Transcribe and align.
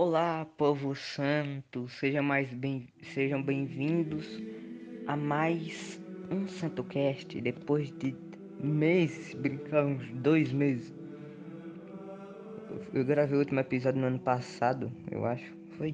Olá, 0.00 0.46
povo 0.56 0.94
santo, 0.94 1.88
seja 1.88 2.22
mais 2.22 2.54
bem, 2.54 2.86
sejam 3.02 3.42
bem-vindos 3.42 4.40
a 5.04 5.16
mais 5.16 6.00
um 6.30 6.46
Santo 6.46 6.84
Cast 6.84 7.40
depois 7.40 7.90
de 7.98 8.14
meses, 8.62 9.34
brincar 9.34 9.84
uns 9.84 10.08
dois 10.12 10.52
meses. 10.52 10.94
Eu 12.94 13.04
gravei 13.04 13.34
o 13.34 13.40
último 13.40 13.58
episódio 13.58 14.00
no 14.00 14.06
ano 14.06 14.20
passado, 14.20 14.88
eu 15.10 15.24
acho, 15.24 15.52
foi. 15.76 15.92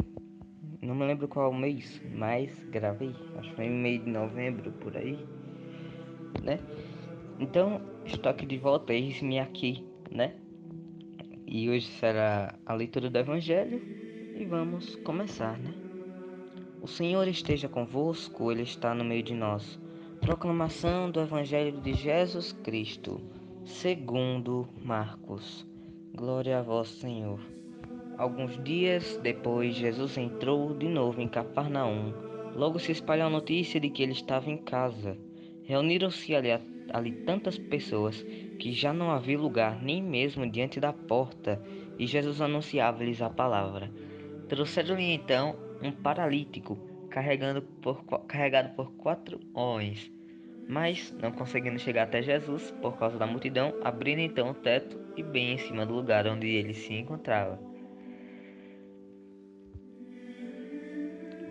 Não 0.82 0.95
me 0.95 1.07
lembro 1.07 1.27
qual 1.27 1.50
mês, 1.50 1.98
mas 2.14 2.52
gravei. 2.71 3.14
Acho 3.36 3.48
que 3.48 3.57
foi 3.57 3.64
em 3.64 3.71
meio 3.71 4.00
de 4.00 4.11
novembro 4.11 4.71
por 4.73 4.95
aí, 4.98 5.18
né? 6.43 6.59
Então, 7.41 7.80
estou 8.05 8.30
aqui 8.30 8.45
de 8.45 8.59
volta, 8.59 8.93
eis-me 8.93 9.41
aqui, 9.41 9.82
né? 10.11 10.43
E 11.57 11.71
hoje 11.71 11.86
será 11.86 12.59
a 12.66 12.75
leitura 12.75 13.09
do 13.09 13.16
Evangelho 13.16 13.80
e 14.36 14.45
vamos 14.45 14.96
começar, 14.96 15.57
né? 15.57 15.72
O 16.82 16.89
Senhor 16.89 17.29
esteja 17.29 17.68
convosco, 17.68 18.50
Ele 18.50 18.62
está 18.62 18.93
no 18.93 19.04
meio 19.04 19.22
de 19.22 19.35
nós. 19.35 19.79
Proclamação 20.21 21.12
do 21.12 21.21
Evangelho 21.21 21.81
de 21.81 21.95
Jesus 21.95 22.50
Cristo, 22.50 23.21
segundo 23.64 24.68
Marcos. 24.82 25.64
Glória 26.12 26.59
a 26.59 26.62
vós, 26.62 26.89
Senhor. 26.89 27.39
Alguns 28.18 28.61
dias 28.64 29.17
depois, 29.23 29.76
Jesus 29.76 30.18
entrou 30.18 30.75
de 30.75 30.89
novo 30.89 31.21
em 31.21 31.29
Cafarnaum. 31.29 32.12
Logo 32.56 32.81
se 32.81 32.91
espalhou 32.91 33.28
a 33.28 33.31
notícia 33.31 33.78
de 33.78 33.91
que 33.91 34.03
ele 34.03 34.11
estava 34.11 34.50
em 34.50 34.56
casa. 34.56 35.17
Reuniram-se 35.62 36.34
ali, 36.34 36.50
ali 36.92 37.12
tantas 37.12 37.58
pessoas 37.58 38.22
que 38.58 38.72
já 38.72 38.92
não 38.92 39.11
havia 39.11 39.38
lugar 39.38 39.83
nem 39.83 40.02
mesmo 40.02 40.48
diante 40.48 40.80
da 40.80 40.92
porta, 40.92 41.62
e 41.98 42.06
Jesus 42.06 42.41
anunciava-lhes 42.41 43.22
a 43.22 43.30
palavra. 43.30 43.91
Trouxeram-lhe 44.48 45.12
então 45.12 45.56
um 45.83 45.92
paralítico, 45.92 46.78
carregando 47.11 47.62
por, 47.62 48.05
carregado 48.27 48.75
por 48.75 48.92
quatro 48.92 49.41
homens. 49.53 50.11
Mas, 50.67 51.14
não 51.20 51.31
conseguindo 51.31 51.78
chegar 51.78 52.05
até 52.05 52.22
Jesus 52.22 52.70
por 52.81 52.97
causa 52.97 53.19
da 53.19 53.27
multidão, 53.27 53.75
abriram 53.83 54.22
então 54.22 54.50
o 54.50 54.55
teto 54.55 54.98
e 55.16 55.22
bem 55.22 55.53
em 55.53 55.59
cima 55.59 55.84
do 55.84 55.94
lugar 55.94 56.27
onde 56.27 56.47
ele 56.47 56.72
se 56.72 56.94
encontrava. 56.94 57.59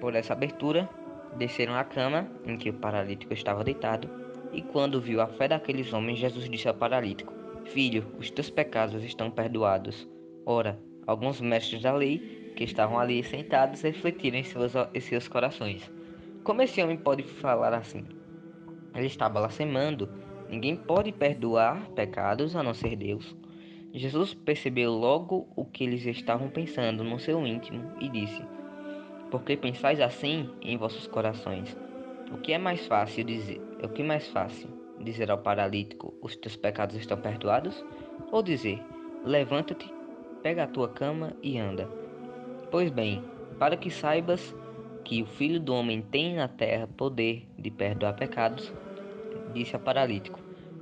Por 0.02 0.16
essa 0.16 0.34
abertura, 0.34 0.90
desceram 1.38 1.76
a 1.76 1.84
cama 1.84 2.28
em 2.46 2.58
que 2.58 2.70
o 2.70 2.74
paralítico 2.74 3.34
estava 3.34 3.64
deitado 3.64 4.23
e 4.54 4.62
quando 4.62 5.02
viu 5.02 5.20
a 5.20 5.28
fé 5.28 5.48
daqueles 5.48 5.92
homens, 5.92 6.20
Jesus 6.20 6.48
disse 6.48 6.68
ao 6.68 6.76
paralítico: 6.76 7.34
Filho, 7.66 8.06
os 8.20 8.30
teus 8.30 8.50
pecados 8.50 9.04
estão 9.04 9.32
perdoados. 9.32 10.08
Ora, 10.46 10.80
alguns 11.08 11.42
mestres 11.42 11.82
da 11.82 11.94
lei 11.94 12.54
que 12.56 12.64
estavam 12.64 13.00
ali 13.00 13.24
sentados 13.24 13.82
refletiram 13.82 14.38
em 14.38 14.44
seus, 14.44 14.74
em 14.94 15.00
seus 15.00 15.28
corações: 15.28 15.92
Como 16.44 16.62
esse 16.62 16.82
homem 16.82 16.98
pode 16.98 17.24
falar 17.24 17.74
assim? 17.74 18.06
Ele 18.96 19.08
está 19.08 19.28
blasfemando. 19.28 20.08
Ninguém 20.50 20.76
pode 20.76 21.12
perdoar 21.12 21.90
pecados 21.92 22.56
a 22.56 22.62
não 22.62 22.76
ser 22.76 22.96
Deus. 22.96 23.36
Jesus 23.92 24.36
percebeu 24.36 24.92
logo 24.92 25.48
o 25.56 25.66
que 25.66 25.84
eles 25.84 26.06
estavam 26.06 26.50
pensando 26.50 27.04
no 27.04 27.18
seu 27.18 27.46
íntimo 27.48 27.92
e 28.00 28.08
disse: 28.08 28.44
Por 29.32 29.44
que 29.44 29.58
pensais 29.58 30.00
assim 30.00 30.50
em 30.62 30.78
vossos 30.78 31.08
corações? 31.08 31.76
O 32.32 32.38
que 32.38 32.54
é 32.54 32.58
mais 32.60 32.86
fácil 32.86 33.24
dizer? 33.24 33.73
O 33.84 33.90
que 33.90 34.02
é 34.02 34.06
mais 34.06 34.26
fácil 34.30 34.70
dizer 35.02 35.30
ao 35.30 35.38
paralítico: 35.38 36.14
Os 36.22 36.38
teus 36.38 36.56
pecados 36.56 36.96
estão 36.96 37.18
perdoados? 37.18 37.84
Ou 38.32 38.42
dizer: 38.42 38.82
Levanta-te, 39.26 39.94
pega 40.42 40.64
a 40.64 40.68
tua 40.68 40.88
cama 40.88 41.34
e 41.44 41.58
anda? 41.58 41.90
Pois 42.72 42.90
bem, 42.90 43.22
para 43.60 43.76
que 43.76 43.92
saibas 43.92 44.56
que 45.04 45.22
o 45.22 45.26
Filho 45.26 45.60
do 45.60 45.74
Homem 45.74 46.02
tem 46.02 46.36
na 46.36 46.48
terra 46.48 46.88
poder 46.96 47.46
de 47.60 47.70
perdoar 47.70 48.14
pecados, 48.14 48.72
disse 49.54 49.76
ao 49.76 49.82
paralítico: 49.82 50.40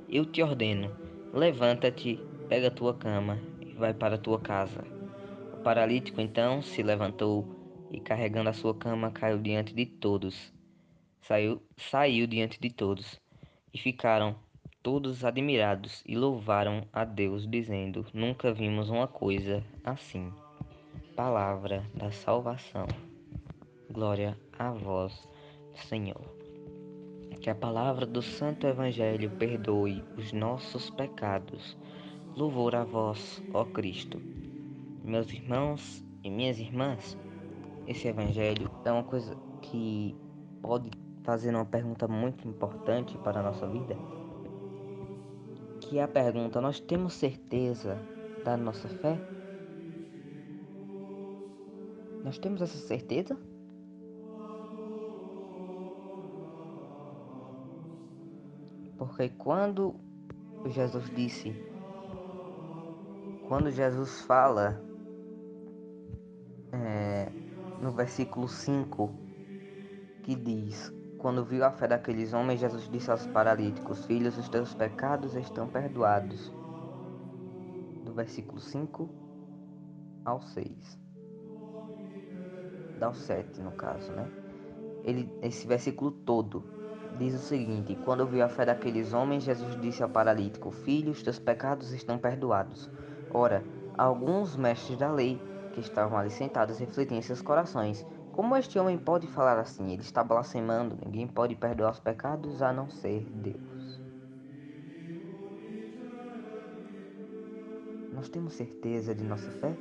Eu 0.08 0.24
te 0.24 0.40
ordeno, 0.40 0.88
levanta-te, 1.34 2.20
pega 2.48 2.68
a 2.68 2.70
tua 2.70 2.94
cama 2.94 3.36
e 3.60 3.72
vai 3.72 3.92
para 3.92 4.14
a 4.14 4.18
tua 4.18 4.38
casa. 4.38 4.84
O 5.52 5.56
paralítico 5.56 6.20
então 6.20 6.62
se 6.62 6.84
levantou 6.84 7.44
e, 7.90 7.98
carregando 7.98 8.50
a 8.50 8.52
sua 8.52 8.76
cama, 8.76 9.10
caiu 9.10 9.38
diante 9.38 9.74
de 9.74 9.86
todos 9.86 10.52
saiu, 11.22 11.62
saiu 11.76 12.26
diante 12.26 12.60
de 12.60 12.70
todos, 12.70 13.20
e 13.72 13.78
ficaram 13.78 14.36
todos 14.82 15.24
admirados 15.24 16.02
e 16.06 16.16
louvaram 16.16 16.86
a 16.92 17.04
Deus, 17.04 17.46
dizendo: 17.48 18.04
Nunca 18.12 18.52
vimos 18.52 18.90
uma 18.90 19.06
coisa 19.06 19.64
assim. 19.84 20.32
Palavra 21.16 21.84
da 21.94 22.10
salvação. 22.10 22.86
Glória 23.90 24.36
a 24.58 24.70
vós, 24.72 25.28
Senhor. 25.88 26.32
Que 27.40 27.50
a 27.50 27.54
palavra 27.54 28.06
do 28.06 28.22
Santo 28.22 28.66
Evangelho 28.66 29.30
perdoe 29.30 30.04
os 30.16 30.32
nossos 30.32 30.90
pecados. 30.90 31.76
Louvor 32.36 32.74
a 32.74 32.84
vós, 32.84 33.42
ó 33.52 33.64
Cristo. 33.64 34.20
Meus 35.04 35.30
irmãos 35.32 36.04
e 36.22 36.30
minhas 36.30 36.58
irmãs, 36.58 37.18
esse 37.86 38.06
Evangelho 38.06 38.70
é 38.84 38.92
uma 38.92 39.02
coisa 39.02 39.36
que 39.60 40.16
pode 40.62 40.90
fazendo 41.22 41.56
uma 41.56 41.64
pergunta 41.64 42.08
muito 42.08 42.46
importante 42.46 43.16
para 43.18 43.40
a 43.40 43.42
nossa 43.42 43.66
vida, 43.66 43.96
que 45.80 45.98
é 45.98 46.02
a 46.02 46.08
pergunta: 46.08 46.60
nós 46.60 46.80
temos 46.80 47.14
certeza 47.14 47.98
da 48.44 48.56
nossa 48.56 48.88
fé? 48.88 49.18
Nós 52.24 52.38
temos 52.38 52.62
essa 52.62 52.78
certeza? 52.78 53.36
Porque 58.96 59.28
quando 59.30 59.96
Jesus 60.66 61.10
disse, 61.14 61.52
quando 63.48 63.70
Jesus 63.70 64.20
fala 64.22 64.80
é, 66.70 67.30
no 67.80 67.90
versículo 67.90 68.46
5, 68.46 69.10
que 70.22 70.36
diz: 70.36 70.92
quando 71.22 71.44
viu 71.44 71.64
a 71.64 71.70
fé 71.70 71.86
daqueles 71.86 72.34
homens, 72.34 72.58
Jesus 72.58 72.90
disse 72.90 73.08
aos 73.10 73.24
paralíticos: 73.28 74.04
Filhos, 74.04 74.36
os 74.36 74.48
teus 74.48 74.74
pecados 74.74 75.36
estão 75.36 75.68
perdoados. 75.68 76.52
Do 78.04 78.12
versículo 78.12 78.60
5 78.60 79.08
ao 80.24 80.42
6. 80.42 81.00
Ao 83.00 83.14
7, 83.14 83.60
no 83.60 83.72
caso, 83.72 84.12
né? 84.12 84.28
Ele, 85.04 85.32
esse 85.42 85.66
versículo 85.66 86.10
todo 86.10 86.64
diz 87.18 87.34
o 87.34 87.38
seguinte: 87.38 87.96
Quando 88.04 88.26
viu 88.26 88.44
a 88.44 88.48
fé 88.48 88.66
daqueles 88.66 89.12
homens, 89.12 89.44
Jesus 89.44 89.80
disse 89.80 90.02
ao 90.02 90.08
paralítico: 90.08 90.72
Filho, 90.72 91.12
os 91.12 91.22
teus 91.22 91.38
pecados 91.38 91.92
estão 91.92 92.18
perdoados. 92.18 92.90
Ora, 93.30 93.64
alguns 93.96 94.56
mestres 94.56 94.98
da 94.98 95.10
lei 95.10 95.40
que 95.72 95.80
estavam 95.80 96.18
ali 96.18 96.30
sentados 96.30 96.78
refletiam 96.78 97.18
em 97.18 97.22
seus 97.22 97.40
corações 97.40 98.04
como 98.32 98.56
este 98.56 98.78
homem 98.78 98.98
pode 98.98 99.26
falar 99.26 99.58
assim? 99.58 99.92
Ele 99.92 100.00
está 100.00 100.24
blasfemando. 100.24 100.98
Ninguém 101.04 101.28
pode 101.28 101.54
perdoar 101.54 101.92
os 101.92 102.00
pecados 102.00 102.62
a 102.62 102.72
não 102.72 102.88
ser 102.88 103.28
Deus. 103.30 104.00
Nós 108.10 108.28
temos 108.28 108.54
certeza 108.54 109.14
de 109.14 109.22
nossa 109.22 109.50
fé? 109.50 109.76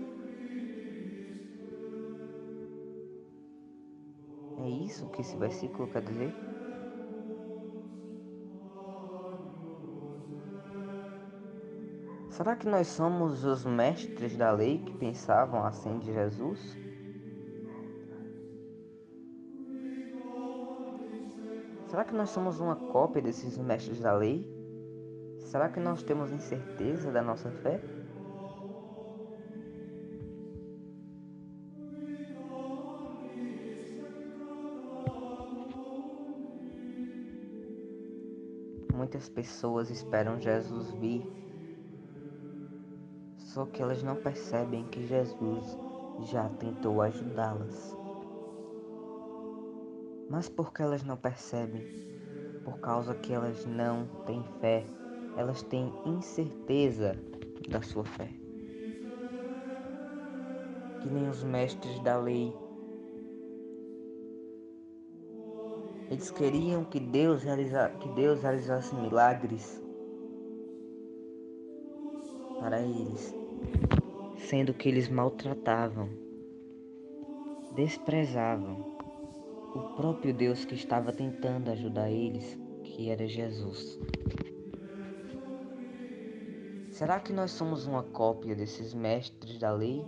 É 4.58 4.70
isso 4.70 5.10
que 5.10 5.22
esse 5.22 5.36
versículo 5.38 5.90
quer 5.90 6.02
dizer? 6.02 6.34
Será 12.30 12.56
que 12.56 12.68
nós 12.68 12.88
somos 12.88 13.44
os 13.44 13.66
mestres 13.66 14.36
da 14.36 14.52
lei 14.52 14.80
que 14.80 14.94
pensavam 14.94 15.66
assim 15.66 16.00
de 16.00 16.14
Jesus? 16.14 16.81
Será 21.92 22.06
que 22.06 22.16
nós 22.16 22.30
somos 22.30 22.58
uma 22.62 22.78
cópia 22.78 23.22
desses 23.22 23.58
mestres 23.58 24.00
da 24.00 24.14
lei? 24.14 24.50
Será 25.40 25.68
que 25.68 25.78
nós 25.78 26.02
temos 26.02 26.32
incerteza 26.32 27.12
da 27.12 27.22
nossa 27.22 27.52
fé? 27.52 27.82
Muitas 38.96 39.28
pessoas 39.28 39.90
esperam 39.90 40.40
Jesus 40.40 40.92
vir, 40.92 41.30
só 43.36 43.66
que 43.66 43.82
elas 43.82 44.02
não 44.02 44.16
percebem 44.16 44.88
que 44.88 45.06
Jesus 45.06 45.78
já 46.22 46.48
tentou 46.52 47.02
ajudá-las. 47.02 48.01
Mas 50.32 50.48
porque 50.48 50.82
elas 50.82 51.04
não 51.04 51.18
percebem? 51.18 51.84
Por 52.64 52.80
causa 52.80 53.14
que 53.14 53.34
elas 53.34 53.66
não 53.66 54.06
têm 54.26 54.42
fé, 54.62 54.86
elas 55.36 55.62
têm 55.64 55.92
incerteza 56.06 57.18
da 57.70 57.82
sua 57.82 58.06
fé. 58.06 58.30
que 61.02 61.10
nem 61.10 61.28
os 61.28 61.44
mestres 61.44 62.00
da 62.00 62.18
lei. 62.18 62.54
Eles 66.10 66.30
queriam 66.30 66.86
que 66.86 67.00
Deus, 67.00 67.44
realiza, 67.44 67.90
que 68.00 68.08
Deus 68.10 68.42
realizasse 68.42 68.94
milagres 68.96 69.82
para 72.60 72.80
eles, 72.82 73.34
sendo 74.48 74.74
que 74.74 74.88
eles 74.88 75.10
maltratavam, 75.10 76.08
desprezavam 77.76 78.91
o 79.74 79.80
próprio 79.96 80.34
Deus 80.34 80.66
que 80.66 80.76
estava 80.76 81.14
tentando 81.14 81.72
ajudar 81.72 82.10
eles, 82.10 82.60
que 82.84 83.10
era 83.10 83.26
Jesus. 83.28 83.98
Será 86.90 87.20
que 87.20 87.32
nós 87.32 87.52
somos 87.52 87.88
uma 87.88 88.04
cópia 88.04 88.56
desses 88.56 88.94
mestres 88.94 89.58
da 89.58 89.72
lei? 89.72 90.06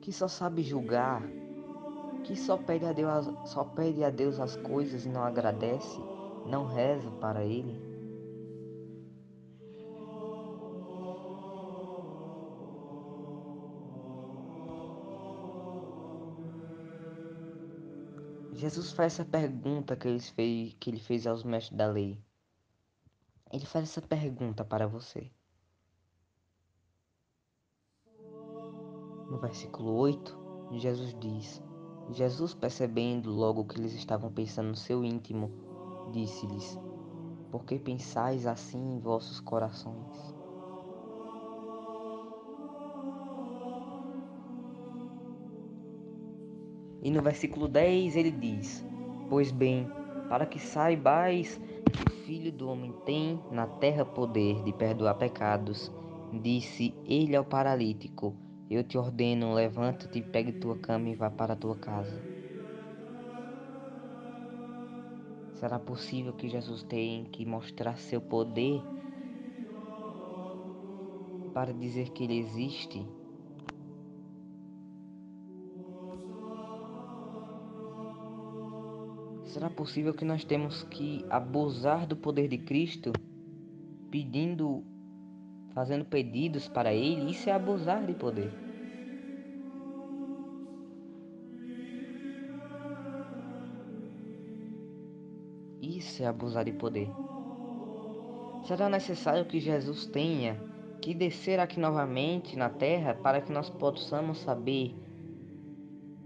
Que 0.00 0.12
só 0.12 0.28
sabe 0.28 0.62
julgar, 0.62 1.22
que 2.22 2.36
só 2.36 2.56
pede 2.56 2.84
a 2.84 2.92
Deus, 2.92 3.28
só 3.44 3.64
pede 3.64 4.04
a 4.04 4.10
Deus 4.10 4.38
as 4.38 4.56
coisas 4.56 5.04
e 5.04 5.08
não 5.08 5.24
agradece, 5.24 6.00
não 6.46 6.64
reza 6.64 7.10
para 7.20 7.44
Ele? 7.44 7.85
Jesus 18.56 18.90
faz 18.92 19.12
essa 19.12 19.24
pergunta 19.24 19.94
que 19.94 20.08
ele, 20.08 20.18
fez, 20.18 20.74
que 20.80 20.88
ele 20.88 20.98
fez 20.98 21.26
aos 21.26 21.44
mestres 21.44 21.76
da 21.76 21.86
lei. 21.86 22.18
Ele 23.52 23.66
faz 23.66 23.84
essa 23.84 24.00
pergunta 24.00 24.64
para 24.64 24.86
você. 24.86 25.30
No 29.30 29.38
versículo 29.38 29.92
8, 29.96 30.70
Jesus 30.72 31.14
diz: 31.20 31.62
Jesus, 32.12 32.54
percebendo 32.54 33.30
logo 33.30 33.66
que 33.66 33.78
eles 33.78 33.92
estavam 33.92 34.32
pensando 34.32 34.68
no 34.68 34.76
seu 34.76 35.04
íntimo, 35.04 35.50
disse-lhes: 36.12 36.78
Por 37.50 37.66
que 37.66 37.78
pensais 37.78 38.46
assim 38.46 38.78
em 38.78 38.98
vossos 38.98 39.38
corações? 39.38 40.35
E 47.06 47.10
no 47.10 47.22
versículo 47.22 47.68
10 47.68 48.16
ele 48.16 48.32
diz: 48.32 48.84
Pois 49.30 49.52
bem, 49.52 49.88
para 50.28 50.44
que 50.44 50.58
saibais 50.58 51.56
que 51.92 52.02
o 52.02 52.10
Filho 52.24 52.50
do 52.50 52.68
Homem 52.68 52.92
tem 53.04 53.40
na 53.48 53.64
terra 53.64 54.04
poder 54.04 54.60
de 54.64 54.72
perdoar 54.72 55.14
pecados, 55.14 55.88
disse 56.32 56.92
ele 57.06 57.36
ao 57.36 57.44
paralítico: 57.44 58.34
Eu 58.68 58.82
te 58.82 58.98
ordeno, 58.98 59.54
levanta-te, 59.54 60.20
pegue 60.20 60.50
tua 60.50 60.76
cama 60.78 61.08
e 61.08 61.14
vá 61.14 61.30
para 61.30 61.52
a 61.52 61.56
tua 61.56 61.76
casa. 61.76 62.20
Será 65.52 65.78
possível 65.78 66.32
que 66.32 66.48
Jesus 66.48 66.82
tenha 66.82 67.24
que 67.26 67.46
mostrar 67.46 67.98
seu 67.98 68.20
poder 68.20 68.82
para 71.54 71.72
dizer 71.72 72.10
que 72.10 72.24
ele 72.24 72.36
existe? 72.36 73.06
Será 79.56 79.70
possível 79.70 80.12
que 80.12 80.22
nós 80.22 80.44
temos 80.44 80.82
que 80.82 81.24
abusar 81.30 82.06
do 82.06 82.14
poder 82.14 82.46
de 82.46 82.58
Cristo, 82.58 83.10
pedindo, 84.10 84.84
fazendo 85.72 86.04
pedidos 86.04 86.68
para 86.68 86.92
Ele? 86.92 87.30
Isso 87.30 87.48
é 87.48 87.54
abusar 87.54 88.04
de 88.04 88.12
poder. 88.12 88.52
Isso 95.80 96.22
é 96.22 96.26
abusar 96.26 96.66
de 96.66 96.72
poder. 96.72 97.08
Será 98.66 98.90
necessário 98.90 99.46
que 99.46 99.58
Jesus 99.58 100.04
tenha 100.04 100.60
que 101.00 101.14
descer 101.14 101.58
aqui 101.60 101.80
novamente 101.80 102.58
na 102.58 102.68
terra 102.68 103.14
para 103.14 103.40
que 103.40 103.50
nós 103.50 103.70
possamos 103.70 104.36
saber 104.36 104.94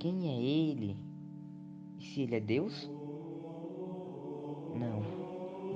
quem 0.01 0.27
é 0.27 0.43
Ele 0.43 0.97
e 1.97 2.03
se 2.03 2.23
Ele 2.23 2.35
é 2.35 2.41
Deus? 2.41 2.91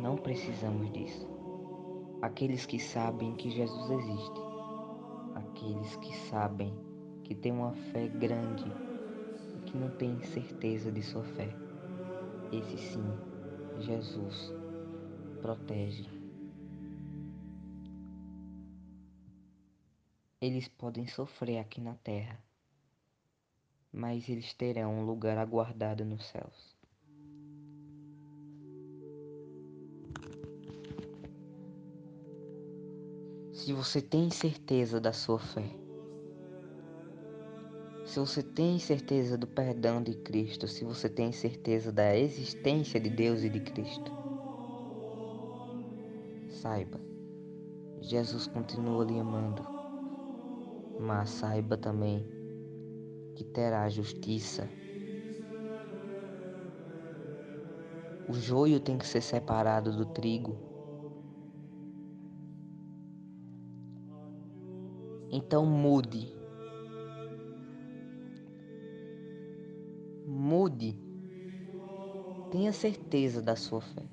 Não, 0.05 0.19
precisamos 0.19 0.93
disso. 0.93 1.27
Aqueles 2.21 2.67
que 2.67 2.79
sabem 2.79 3.35
que 3.37 3.49
Jesus 3.49 3.91
existe, 3.91 4.41
aqueles 5.35 5.97
que 5.97 6.15
sabem 6.29 6.75
que 7.23 7.35
têm 7.35 7.53
uma 7.53 7.73
fé 7.73 8.07
grande 8.07 8.71
e 9.57 9.61
que 9.61 9.75
não 9.75 9.89
têm 9.97 10.21
certeza 10.21 10.93
de 10.93 11.03
sua 11.03 11.25
fé, 11.25 11.49
esse 12.53 12.77
sim, 12.77 13.03
Jesus 13.81 14.53
protege. 15.41 16.07
Eles 20.39 20.69
podem 20.69 21.07
sofrer 21.07 21.61
aqui 21.61 21.81
na 21.81 21.95
terra, 21.95 22.39
mas 23.91 24.29
eles 24.29 24.53
terão 24.53 24.99
um 24.99 25.07
lugar 25.07 25.39
aguardado 25.39 26.05
nos 26.05 26.27
céus. 26.27 26.74
Se 33.65 33.73
você 33.73 34.03
tem 34.03 34.29
certeza 34.29 35.01
da 35.01 35.11
sua 35.11 35.39
fé, 35.39 35.65
se 38.05 38.21
você 38.21 38.43
tem 38.43 38.79
certeza 38.79 39.39
do 39.39 39.47
perdão 39.47 40.03
de 40.03 40.13
Cristo, 40.17 40.69
se 40.69 40.85
você 40.85 41.09
tem 41.09 41.33
certeza 41.33 41.91
da 41.91 42.15
existência 42.15 43.01
de 43.01 43.09
Deus 43.09 43.43
e 43.43 43.49
de 43.49 43.61
Cristo, 43.61 44.13
saiba, 46.51 47.01
Jesus 48.03 48.47
continua 48.47 49.03
lhe 49.03 49.19
amando, 49.19 49.63
mas 51.01 51.31
saiba 51.31 51.79
também 51.79 52.23
que 53.35 53.45
terá 53.45 53.89
justiça. 53.89 54.69
O 58.29 58.35
joio 58.35 58.79
tem 58.79 58.99
que 58.99 59.07
ser 59.07 59.23
separado 59.23 59.91
do 59.91 60.05
trigo. 60.05 60.74
Então 65.37 65.67
mude. 65.67 66.33
Mude. 70.25 70.97
Tenha 72.53 72.73
certeza 72.73 73.43
da 73.43 73.57
sua 73.57 73.81
fé. 73.81 74.09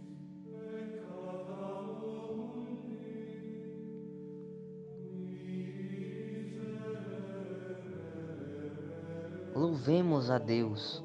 Louvemos 9.54 10.32
a 10.32 10.40
Deus. 10.40 11.04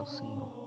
Ao 0.00 0.06
Senhor. 0.06 0.66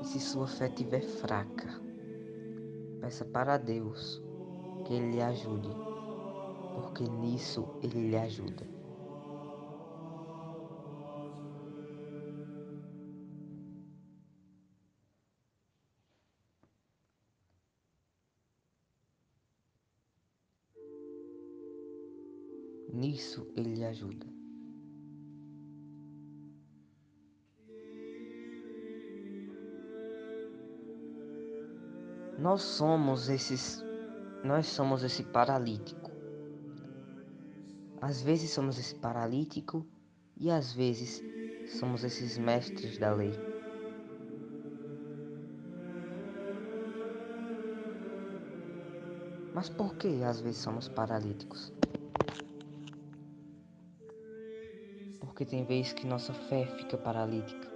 E 0.00 0.04
se 0.04 0.20
sua 0.20 0.46
fé 0.46 0.68
estiver 0.68 1.02
fraca, 1.02 1.80
peça 3.00 3.24
para 3.24 3.56
Deus 3.56 4.22
que 4.84 4.94
Ele 4.94 5.12
lhe 5.12 5.22
ajude, 5.22 5.70
porque 6.74 7.08
nisso 7.08 7.66
Ele 7.82 8.10
lhe 8.10 8.16
ajuda. 8.16 8.75
Nisso 23.16 23.50
ele 23.56 23.82
ajuda. 23.82 24.26
Nós 32.38 32.60
somos 32.60 33.30
esses 33.30 33.82
nós 34.44 34.66
somos 34.66 35.02
esse 35.02 35.22
paralítico. 35.22 36.10
Às 38.02 38.20
vezes 38.20 38.50
somos 38.50 38.78
esse 38.78 38.94
paralítico 38.96 39.86
e 40.36 40.50
às 40.50 40.74
vezes 40.74 41.22
somos 41.78 42.04
esses 42.04 42.36
mestres 42.36 42.98
da 42.98 43.14
lei. 43.14 43.32
Mas 49.54 49.70
por 49.70 49.96
que 49.96 50.22
às 50.22 50.38
vezes 50.42 50.60
somos 50.60 50.86
paralíticos? 50.86 51.72
Porque 55.20 55.44
tem 55.44 55.64
vezes 55.64 55.92
que 55.92 56.06
nossa 56.06 56.32
fé 56.32 56.66
fica 56.78 56.96
paralítica. 56.96 57.68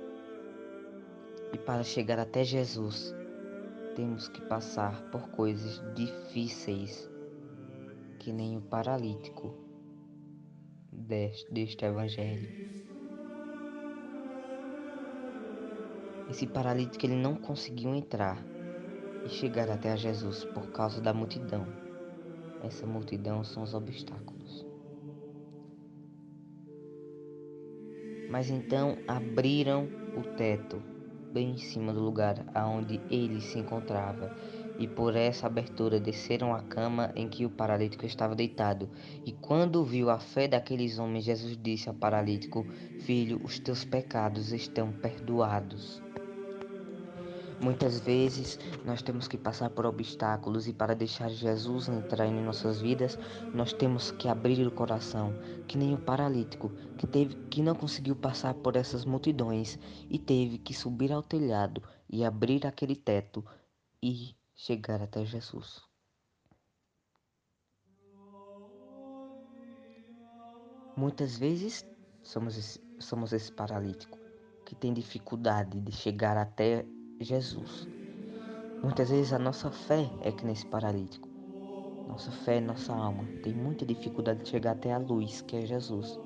E 1.53 1.59
para 1.59 1.83
chegar 1.83 2.19
até 2.19 2.45
Jesus, 2.45 3.15
temos 3.97 4.29
que 4.29 4.41
passar 4.43 5.03
por 5.11 5.29
coisas 5.31 5.83
difíceis, 5.95 7.11
que 8.19 8.33
nem 8.33 8.57
o 8.57 8.61
paralítico 8.61 9.55
deste, 10.93 11.53
deste 11.53 11.85
evangelho. 11.85 12.49
Esse 16.31 16.47
paralítico 16.47 17.05
ele 17.07 17.17
não 17.17 17.35
conseguiu 17.35 17.93
entrar 17.93 18.39
e 19.25 19.29
chegar 19.29 19.69
até 19.69 19.97
Jesus 19.97 20.45
por 20.45 20.71
causa 20.71 21.01
da 21.01 21.13
multidão. 21.13 21.67
Essa 22.63 22.87
multidão 22.87 23.43
são 23.43 23.65
os 23.65 23.75
obstáculos. 23.75 24.40
Mas 28.31 28.49
então 28.49 28.97
abriram 29.07 29.89
o 30.17 30.23
teto 30.37 30.81
bem 31.33 31.53
em 31.53 31.59
cima 31.59 31.93
do 31.93 32.01
lugar 32.01 32.45
aonde 32.55 33.01
ele 33.11 33.41
se 33.41 33.59
encontrava, 33.59 34.35
e 34.79 34.89
por 34.89 35.15
essa 35.15 35.47
abertura 35.47 36.01
desceram 36.01 36.55
a 36.55 36.63
cama 36.63 37.13
em 37.15 37.29
que 37.29 37.45
o 37.45 37.51
paralítico 37.51 38.07
estava 38.07 38.35
deitado. 38.35 38.89
E 39.25 39.33
quando 39.33 39.85
viu 39.85 40.11
a 40.11 40.19
fé 40.19 40.49
daqueles 40.49 40.99
homens, 40.99 41.25
Jesus 41.25 41.57
disse 41.61 41.89
ao 41.89 41.95
paralítico: 41.95 42.67
Filho, 43.01 43.41
os 43.45 43.59
teus 43.59 43.85
pecados 43.85 44.53
estão 44.53 44.91
perdoados. 44.91 46.03
Muitas 47.61 48.01
vezes 48.01 48.59
nós 48.87 49.03
temos 49.03 49.29
que 49.29 49.37
passar 49.37 49.69
por 49.69 49.85
obstáculos 49.85 50.67
e 50.67 50.73
para 50.73 50.95
deixar 50.95 51.29
Jesus 51.29 51.91
entrar 51.91 52.27
em 52.27 52.43
nossas 52.43 52.81
vidas, 52.81 53.19
nós 53.53 53.71
temos 53.75 54.11
que 54.13 54.29
abrir 54.29 54.67
o 54.67 54.71
coração, 54.71 55.35
que 55.71 55.79
nem 55.79 55.95
o 55.95 55.99
paralítico, 55.99 56.69
que 56.99 57.07
teve 57.07 57.37
que 57.49 57.63
não 57.63 57.77
conseguiu 57.77 58.17
passar 58.17 58.55
por 58.55 58.75
essas 58.75 59.05
multidões 59.05 59.79
e 60.09 60.19
teve 60.19 60.59
que 60.59 60.75
subir 60.75 61.13
ao 61.13 61.23
telhado 61.23 61.81
e 62.09 62.25
abrir 62.25 62.67
aquele 62.67 62.97
teto 62.97 63.47
e 64.03 64.35
chegar 64.53 65.01
até 65.01 65.25
Jesus. 65.25 65.81
Muitas 70.97 71.39
vezes 71.39 71.87
somos 72.21 72.59
esse, 72.59 72.81
somos 72.99 73.33
esse 73.33 73.53
paralítico 73.53 74.19
que 74.67 74.75
tem 74.75 74.93
dificuldade 74.93 75.81
de 75.81 75.93
chegar 75.93 76.37
até 76.37 76.85
Jesus. 77.21 77.87
Muitas 78.83 79.09
vezes 79.09 79.33
a 79.33 79.39
nossa 79.39 79.71
fé 79.71 80.11
é 80.21 80.33
que 80.33 80.45
nesse 80.45 80.67
paralítico. 80.67 81.30
Nossa 82.11 82.33
fé, 82.33 82.61
nossa 82.61 82.93
alma 82.93 83.25
tem 83.41 83.55
muita 83.55 83.87
dificuldade 83.87 84.43
de 84.43 84.49
chegar 84.49 84.73
até 84.73 84.93
a 84.93 84.99
luz, 84.99 85.43
que 85.43 85.55
é 85.57 85.65
Jesus. 85.65 86.19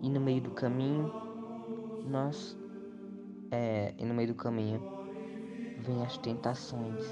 E 0.00 0.08
no 0.08 0.18
meio 0.18 0.40
do 0.40 0.50
caminho, 0.52 1.12
nós 2.06 2.56
é, 3.50 3.94
e 3.98 4.04
no 4.06 4.14
meio 4.14 4.28
do 4.28 4.34
caminho 4.34 4.80
vêm 5.76 6.02
as 6.02 6.16
tentações. 6.16 7.04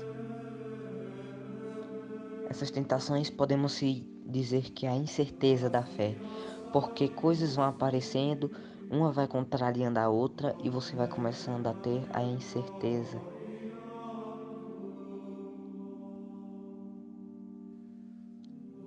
Essas 2.53 2.71
tentações 2.71 3.31
podemos 3.31 3.73
se 3.73 4.07
dizer 4.27 4.73
que 4.73 4.85
é 4.85 4.91
a 4.91 4.95
incerteza 4.95 5.71
da 5.71 5.83
fé, 5.83 6.15
porque 6.71 7.09
coisas 7.09 7.57
vão 7.57 7.65
aparecendo, 7.65 8.51
uma 8.91 9.11
vai 9.11 9.27
contrariando 9.27 9.99
a 9.99 10.11
outra 10.11 10.55
e 10.63 10.69
você 10.69 10.95
vai 10.95 11.09
começando 11.09 11.67
a 11.67 11.73
ter 11.73 12.05
a 12.13 12.23
incerteza. 12.23 13.19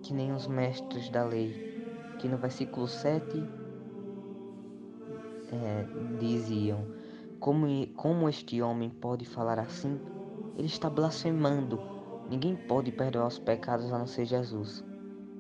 Que 0.04 0.14
nem 0.14 0.32
os 0.32 0.46
mestres 0.46 1.10
da 1.10 1.26
lei, 1.26 1.52
que 2.20 2.28
no 2.28 2.38
versículo 2.38 2.88
7 2.88 3.36
é, 5.52 5.88
diziam: 6.20 6.86
como, 7.40 7.66
como 7.96 8.30
este 8.30 8.62
homem 8.62 8.92
pode 8.92 9.26
falar 9.26 9.58
assim? 9.58 10.00
Ele 10.56 10.68
está 10.68 10.88
blasfemando. 10.88 11.95
Ninguém 12.30 12.56
pode 12.56 12.92
perdoar 12.92 13.28
os 13.28 13.38
pecados 13.38 13.92
a 13.92 14.00
não 14.00 14.08
ser 14.08 14.26
Jesus. 14.26 14.84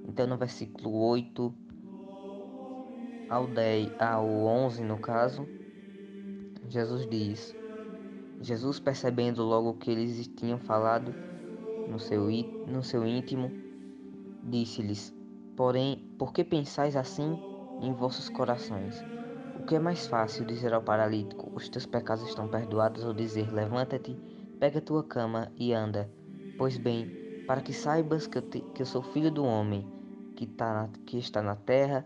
Então, 0.07 0.27
no 0.27 0.37
versículo 0.37 0.95
8 1.07 1.53
ao 3.27 3.47
10, 3.47 3.91
ao 3.99 4.27
11, 4.27 4.83
no 4.83 4.99
caso, 4.99 5.47
Jesus 6.69 7.07
diz: 7.09 7.55
Jesus, 8.41 8.79
percebendo 8.79 9.43
logo 9.43 9.69
o 9.69 9.77
que 9.77 9.89
eles 9.89 10.27
tinham 10.27 10.59
falado 10.59 11.13
no 11.89 11.99
seu, 11.99 12.27
no 12.67 12.83
seu 12.83 13.05
íntimo, 13.05 13.51
disse-lhes: 14.43 15.13
Porém, 15.55 15.97
por 16.19 16.33
que 16.33 16.43
pensais 16.43 16.95
assim 16.95 17.39
em 17.81 17.93
vossos 17.93 18.29
corações? 18.29 19.03
O 19.59 19.63
que 19.65 19.75
é 19.75 19.79
mais 19.79 20.05
fácil 20.05 20.45
dizer 20.45 20.73
ao 20.73 20.83
paralítico: 20.83 21.51
Os 21.55 21.67
teus 21.67 21.85
pecados 21.85 22.27
estão 22.27 22.47
perdoados, 22.47 23.03
ou 23.03 23.13
dizer: 23.13 23.51
Levanta-te, 23.51 24.15
pega 24.59 24.81
tua 24.81 25.03
cama 25.03 25.51
e 25.57 25.73
anda? 25.73 26.09
Pois 26.57 26.77
bem, 26.77 27.09
para 27.45 27.61
que 27.61 27.73
saibas 27.73 28.27
que 28.27 28.37
eu, 28.37 28.41
te, 28.41 28.61
que 28.73 28.81
eu 28.81 28.85
sou 28.85 29.01
filho 29.01 29.31
do 29.31 29.43
homem, 29.43 29.85
que, 30.35 30.45
tá 30.45 30.73
na, 30.73 30.89
que 31.05 31.17
está 31.17 31.41
na 31.41 31.55
terra 31.55 32.05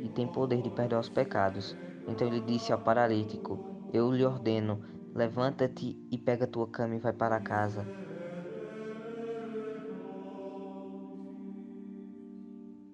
e 0.00 0.08
tem 0.08 0.26
poder 0.26 0.62
de 0.62 0.70
perdoar 0.70 1.00
os 1.00 1.08
pecados. 1.08 1.76
Então 2.08 2.26
ele 2.26 2.40
disse 2.40 2.72
ao 2.72 2.78
paralítico: 2.78 3.58
Eu 3.92 4.12
lhe 4.12 4.24
ordeno: 4.24 4.80
Levanta-te 5.14 5.96
e 6.10 6.18
pega 6.18 6.46
tua 6.46 6.66
cama 6.66 6.96
e 6.96 6.98
vai 6.98 7.12
para 7.12 7.40
casa. 7.40 7.86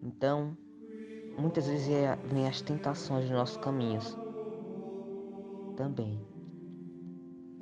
Então, 0.03 0.57
Muitas 1.39 1.69
vezes 1.69 1.89
é, 1.91 2.17
vem 2.25 2.49
as 2.49 2.61
tentações 2.61 3.23
dos 3.23 3.31
nossos 3.31 3.57
caminhos. 3.59 4.19
Também. 5.77 6.19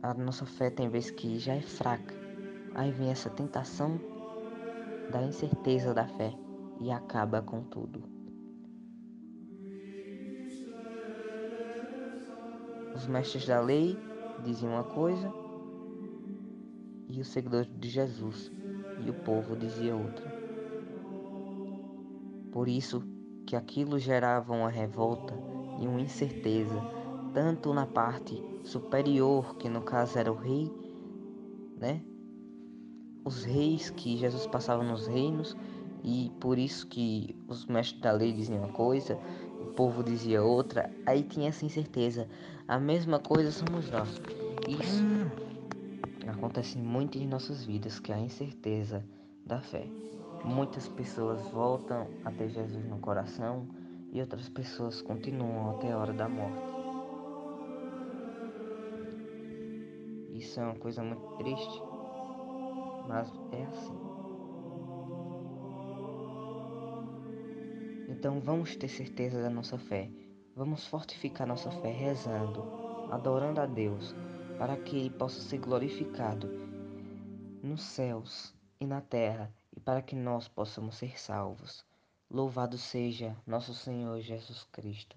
A 0.03 0.15
nossa 0.15 0.47
fé 0.47 0.71
tem 0.71 0.89
vezes 0.89 1.11
que 1.11 1.39
já 1.39 1.55
é 1.55 1.61
fraca. 1.61 2.26
Aí 2.77 2.91
vem 2.91 3.09
essa 3.09 3.31
tentação 3.31 3.99
da 5.11 5.23
incerteza 5.23 5.95
da 5.95 6.07
fé 6.07 6.35
e 6.79 6.91
acaba 6.91 7.41
com 7.41 7.63
tudo. 7.63 8.03
Os 12.95 13.07
mestres 13.07 13.47
da 13.47 13.63
lei 13.63 13.99
diziam 14.45 14.73
uma 14.73 14.85
coisa 14.85 15.33
e 17.09 17.19
os 17.19 17.29
seguidores 17.29 17.71
de 17.81 17.89
Jesus 17.89 18.53
e 19.03 19.09
o 19.09 19.15
povo 19.25 19.57
dizia 19.57 19.97
outra. 19.97 20.31
Por 22.53 22.69
isso, 22.69 23.03
que 23.47 23.57
aquilo 23.57 23.99
gerava 23.99 24.53
uma 24.53 24.69
revolta 24.69 25.33
e 25.81 25.89
uma 25.89 26.03
incerteza, 26.03 26.79
tanto 27.33 27.73
na 27.73 27.87
parte 27.87 28.39
superior, 28.65 29.57
que 29.57 29.67
no 29.67 29.81
caso 29.81 30.19
era 30.19 30.31
o 30.31 30.37
rei, 30.37 30.71
né? 31.79 32.05
Os 33.27 33.45
reis 33.45 33.91
que 33.91 34.17
Jesus 34.17 34.47
passava 34.47 34.85
nos 34.85 35.09
reinos, 35.09 35.57
e 36.05 36.31
por 36.39 36.57
isso 36.57 36.87
que 36.87 37.35
os 37.49 37.67
mestres 37.67 38.01
da 38.01 38.13
lei 38.13 38.33
diziam 38.33 38.61
uma 38.61 38.73
coisa, 38.73 39.19
o 39.61 39.67
povo 39.73 40.05
dizia 40.05 40.45
outra, 40.45 40.89
aí 41.05 41.25
tinha 41.25 41.49
essa 41.49 41.67
incerteza. 41.67 42.29
A 42.69 42.79
mesma 42.79 43.19
coisa 43.19 43.51
somos 43.51 43.91
nós. 43.91 44.09
Isso 44.69 45.05
acontece 46.29 46.79
muito 46.79 47.19
em 47.19 47.27
nossas 47.27 47.65
vidas, 47.65 47.99
que 47.99 48.13
é 48.13 48.15
a 48.15 48.21
incerteza 48.21 49.05
da 49.45 49.61
fé. 49.61 49.89
Muitas 50.45 50.87
pessoas 50.87 51.43
voltam 51.51 52.07
a 52.25 52.31
ter 52.31 52.49
Jesus 52.49 52.87
no 52.89 52.99
coração 52.99 53.67
e 54.13 54.21
outras 54.21 54.49
pessoas 54.49 55.03
continuam 55.03 55.71
até 55.71 55.91
a 55.91 55.99
hora 55.99 56.13
da 56.13 56.29
morte. 56.29 56.77
Isso 60.33 60.61
é 60.61 60.63
uma 60.63 60.77
coisa 60.77 61.03
muito 61.03 61.27
triste, 61.39 61.83
mas 63.07 63.33
é 63.53 63.65
assim. 63.65 64.07
Então 68.09 68.41
vamos 68.41 68.77
ter 68.77 68.89
certeza 68.89 69.43
da 69.43 69.51
nossa 69.51 69.79
fé. 69.79 70.11
Vamos 70.55 70.87
fortificar 70.87 71.47
nossa 71.47 71.71
fé 71.71 71.91
rezando, 71.91 72.63
adorando 73.11 73.61
a 73.61 73.67
Deus, 73.67 74.15
para 74.59 74.77
que 74.77 74.97
Ele 74.97 75.11
possa 75.11 75.41
ser 75.41 75.59
glorificado 75.59 76.49
nos 77.63 77.83
céus 77.83 78.55
e 78.81 78.87
na 78.87 79.01
terra 79.01 79.53
e 79.77 79.81
para 79.81 80.01
que 80.01 80.17
nós 80.17 80.49
possamos 80.49 80.97
ser 80.97 81.21
salvos. 81.21 81.85
Louvado 82.31 82.79
seja 82.79 83.37
nosso 83.47 83.75
Senhor 83.75 84.21
Jesus 84.21 84.65
Cristo, 84.73 85.17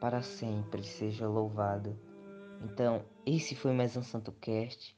para 0.00 0.22
sempre 0.22 0.82
seja 0.82 1.26
louvado. 1.26 1.98
Então, 2.62 3.04
esse 3.26 3.54
foi 3.54 3.72
mais 3.72 3.96
um 3.96 4.02
Santo 4.02 4.32
Cast. 4.32 4.96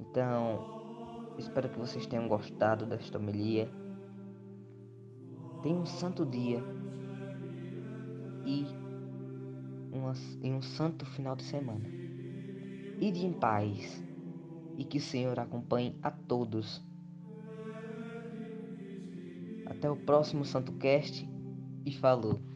Então, 0.00 0.97
Espero 1.38 1.68
que 1.68 1.78
vocês 1.78 2.04
tenham 2.06 2.26
gostado 2.26 2.84
desta 2.84 3.16
homilia. 3.16 3.70
Tenham 5.62 5.82
um 5.82 5.86
santo 5.86 6.26
dia 6.26 6.62
e, 8.44 8.66
uma, 9.92 10.12
e 10.42 10.50
um 10.50 10.60
santo 10.60 11.06
final 11.06 11.36
de 11.36 11.44
semana. 11.44 11.88
Ide 13.00 13.24
em 13.24 13.32
paz 13.32 14.04
e 14.76 14.84
que 14.84 14.98
o 14.98 15.00
Senhor 15.00 15.38
acompanhe 15.38 15.96
a 16.02 16.10
todos. 16.10 16.84
Até 19.66 19.88
o 19.88 19.96
próximo 19.96 20.44
Santo 20.44 20.72
Cast 20.72 21.28
e 21.86 21.92
falou. 21.92 22.47